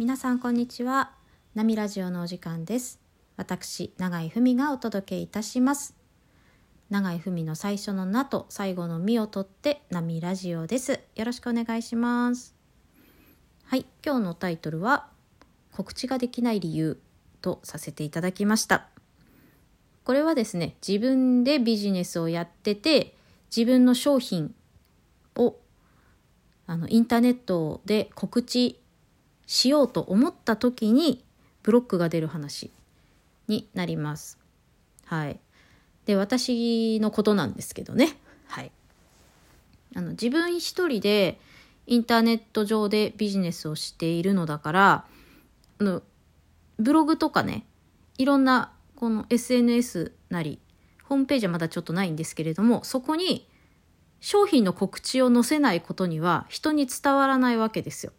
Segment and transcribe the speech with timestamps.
[0.00, 1.10] 皆さんこんにちは。
[1.54, 2.98] ナミラジオのお時間です。
[3.36, 5.94] 私永井文がお届けいたします。
[6.88, 11.00] 永井文の最初のなと最後のみを取ってナミラジオです。
[11.16, 12.54] よろしくお願いします。
[13.64, 13.84] はい。
[14.02, 15.06] 今日のタイトルは
[15.70, 16.98] 告知ができない理由
[17.42, 18.86] とさせていただきました。
[20.04, 23.14] これはですね自分でビジネスをやってて
[23.54, 24.54] 自分の商品
[25.36, 25.56] を
[26.66, 28.79] あのインターネットで告知
[29.50, 31.24] しようと思った時に
[31.64, 32.70] ブロックが出る話
[33.48, 34.38] になります。
[35.06, 35.40] はい。
[36.06, 38.16] で私のことなんですけどね。
[38.46, 38.70] はい。
[39.96, 41.40] あの自分一人で
[41.88, 45.04] インターネット上でビジネスをしているのだから
[45.80, 46.02] あの
[46.78, 47.66] ブログとかね
[48.18, 50.60] いろんなこの SNS なり
[51.02, 53.48] ホームページはまだちょっとないんですけれどもそこに
[54.20, 58.12] 商品の告知を載せないことには人に伝わらないわけですよ。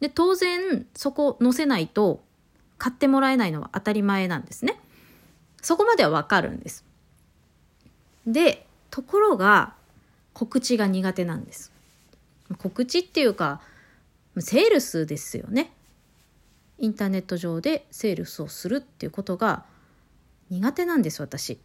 [0.00, 2.22] で、当然そこ載せないと
[2.78, 4.80] 買ってもらえないのは当たり前なんですね。
[5.62, 6.84] そこまではわかるんです。
[8.26, 9.74] で、ところが
[10.32, 11.72] 告知が苦手なんです。
[12.58, 13.60] 告知っていうか、
[14.38, 15.72] セールスですよね。
[16.78, 19.64] インターネット上でセールスをするっていうことが
[20.48, 21.58] 苦手なんです、私。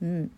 [0.00, 0.30] うん。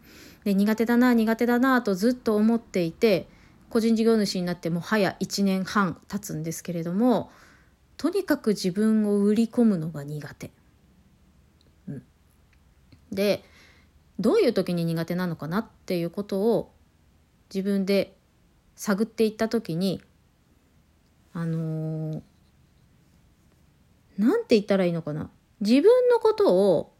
[0.44, 3.28] で苦手だな苦手だなとずっと思っていて
[3.76, 7.30] 個人事業主になっても早1年半経つんですけれども
[7.98, 10.50] とにかく自分を売り込むのが苦手。
[11.86, 12.02] うん、
[13.12, 13.44] で
[14.18, 16.72] どういう時に苦手なのかなっていうことを
[17.54, 18.16] 自分で
[18.76, 20.00] 探っていった時に
[21.34, 22.22] あのー、
[24.16, 25.28] なんて言ったらいいのかな
[25.60, 26.94] 自分のことを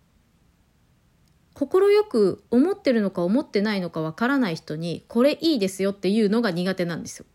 [1.59, 7.27] 快く思ってるのか思ってないのかわからない人にこれいいですよっていうのが苦手なんですよ。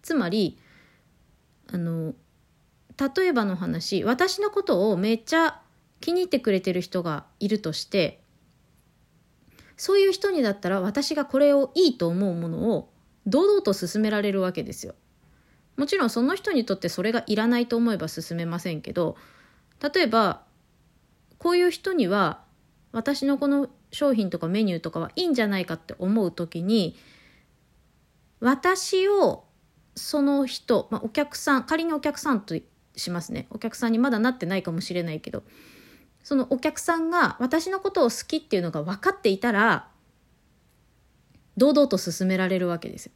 [0.00, 0.58] つまり
[1.70, 2.14] あの
[2.96, 5.60] 例えばの話私のことをめっちゃ
[6.00, 8.22] 気に入ってくれてる人がいるとして
[9.76, 12.90] そういう人にだったら私がこれをいいと思うものを
[13.26, 14.94] 堂々と進められるわけですよ。
[15.76, 19.16] もちろんその人にとってそれがいらないと思えば進めませんけど
[19.92, 20.42] 例えば
[21.36, 22.44] こういう人には
[22.94, 26.96] 私のこの商品とかメニューとかはいいんじゃないかって思う時に
[28.38, 29.44] 私を
[29.96, 32.54] その人、まあ、お客さん仮にお客さんと
[32.94, 35.42] しますねお客さんにまだなってないかもしれないけど
[36.22, 39.88] そのお客さんが私のことを好きっていうのが分かっていたら
[41.56, 43.12] 堂々と進められるわけですよ。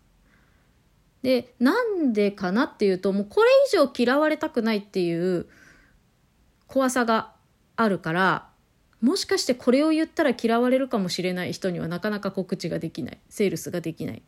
[1.23, 5.47] でなんでかなっていうともうこれ以上嫌われたくないっていう
[6.67, 7.33] 怖さが
[7.77, 8.48] あるから
[9.01, 13.19] もしかしてこれを言ったら嫌われるかもしれない人にはなかなか告知ができない。
[13.29, 14.23] セールスができない。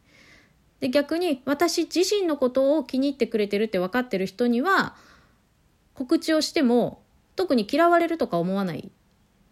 [0.80, 4.96] で逆に私自身のことを気に入ってくれてるって分かってる人には
[5.94, 7.02] 告知をしても
[7.36, 8.90] 特に嫌われるとか思わない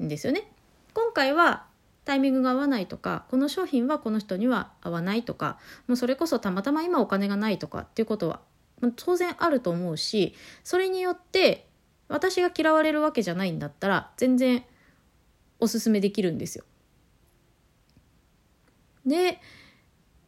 [0.02, 0.50] んですよね。
[0.94, 1.66] 今回は
[2.04, 8.40] タイミングが合わないとかこの商品はこの人には合わないとかもうそれこそたまたま今お金がないとかっていうことは
[8.96, 11.66] 当然あると思うしそれによって
[12.08, 14.64] 私が嫌われるわけじゃないんだったら全然
[15.60, 16.64] おすすめできるんですよ。
[19.06, 19.40] で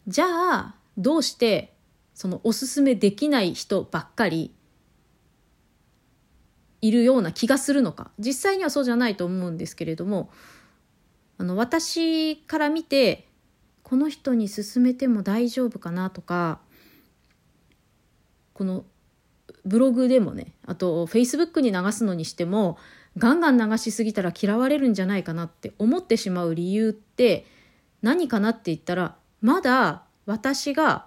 [0.08, 1.74] じゃあどうして
[2.14, 4.54] そのおすすめできない人ばっかり
[6.80, 10.30] いるような気がするのか実際にはそうじゃないと思うんですけれども
[11.38, 13.28] あの私から見て
[13.82, 16.60] この人に勧めても大丈夫かなとか
[18.52, 18.84] この
[19.64, 22.78] ブログでもねあとフェイスブックに流すのにしても
[23.18, 27.46] ガンガン流しすぎたら嫌われるんじゃないかなって思ってしまう理由って
[28.02, 31.06] 何かなって言ったらまだ私が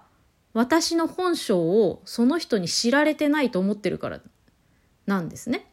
[0.52, 4.20] 私の本性をその人に知られてないと思ってるから
[5.06, 5.66] なんですね。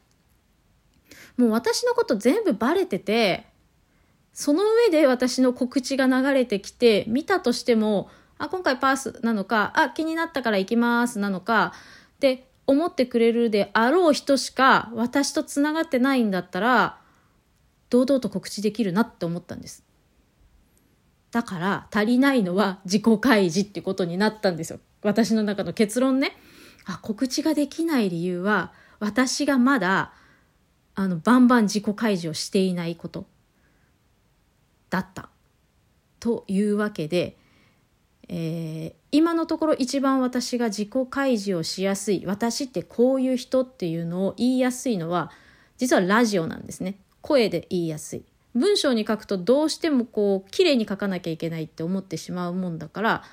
[1.37, 3.45] もう私のこと全部バレてて
[4.33, 11.73] その上で私の告知が流れてきて見たとしてもあ今回パースなのかあ気になったから行きますなのか
[12.19, 16.99] で思ってくれるであろう人しか私とつながってないんだったら
[17.89, 19.83] 堂々と告知できるなって思ったんです。
[21.31, 24.79] だから足りないのは自己開示ってことになったんですよ。
[25.03, 26.37] 私の中の結論ね。
[26.85, 30.13] あ、告知ができない理由は私がまだ
[30.95, 33.25] あのバンバン自己開示をしていないこと
[34.89, 35.29] だった。
[36.21, 37.37] というわけで
[38.33, 45.31] えー、今のところ一番私が自己開示をしやすい私ってこういう人っていうのを言いやすいのは
[45.77, 46.97] 実はラジオなんですね。
[47.19, 48.23] 声で言いやすい。
[48.55, 53.23] 文章に書くとどうしてもこう綺麗に書かなきゃいけないって思ってしまうもんだから、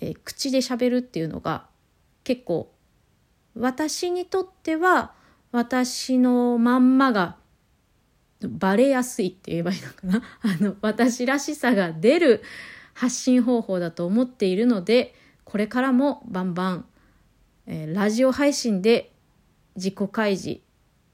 [0.00, 1.66] えー、口で喋るっていうのが
[2.22, 2.70] 結構
[3.58, 5.12] 私にとっては
[5.50, 7.36] 私のまんまが
[8.40, 10.22] バレやすいって言えばいいのかな。
[10.42, 12.42] あの私らしさが出る
[12.94, 15.14] 発信方法だと思っているので
[15.44, 16.84] これからもバンバン、
[17.66, 19.12] えー、ラジオ配信で
[19.76, 20.60] 自己開示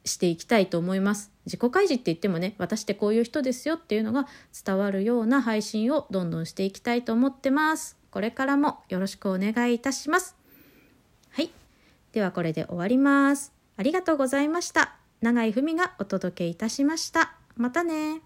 [0.04, 1.30] していきたいと思います。
[1.46, 4.28] 自己開示って言ってもね私ってこういう人ですよっていうのが
[4.64, 7.98] 伝わるような配信をどんどんしていきたいと思ってます。
[8.10, 10.36] これからもよろしくお願いいたします。
[11.30, 11.50] はい。
[12.12, 13.52] ではこれで終わります。
[13.76, 14.96] ありがとうございました。
[15.20, 17.34] 永井文がお届けいたしました。
[17.56, 18.20] またね